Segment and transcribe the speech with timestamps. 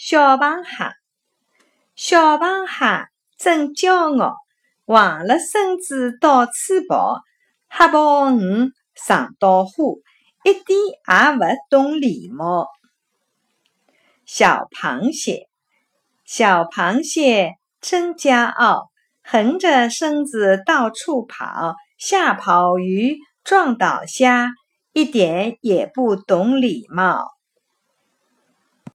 [0.00, 0.94] 小螃蟹
[1.98, 3.08] 小螃蟹
[3.40, 4.36] 真骄傲
[4.80, 7.24] 横了身子到处跑
[7.74, 9.98] 吓跑鱼撞到虾
[10.44, 12.68] 一点也不懂礼貌。
[14.24, 15.48] 小螃蟹
[16.24, 18.92] 小螃蟹真骄傲
[19.24, 24.52] 横着身子到处跑吓跑鱼撞倒虾
[24.92, 27.37] 一点也不懂礼貌。